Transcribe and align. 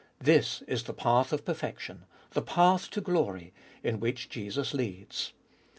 This 0.17 0.63
is 0.63 0.85
the 0.85 0.95
path 0.95 1.31
of 1.31 1.45
perfection, 1.45 2.05
the 2.31 2.41
path 2.41 2.89
to 2.89 3.01
glory, 3.01 3.53
in 3.83 3.99
which 3.99 4.29
Jesus 4.29 4.73
leads. 4.73 5.33